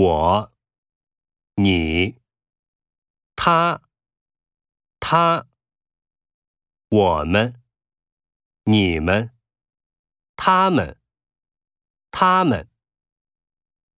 [0.00, 0.52] 我
[1.56, 2.20] 你
[3.34, 3.82] 他
[5.00, 5.48] 他
[6.88, 7.60] 我们
[8.62, 9.32] 你们
[10.36, 11.00] 他们
[12.12, 12.68] 他们